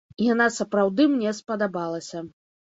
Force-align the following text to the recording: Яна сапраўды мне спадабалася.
Яна 0.27 0.45
сапраўды 0.55 1.05
мне 1.11 1.35
спадабалася. 1.41 2.25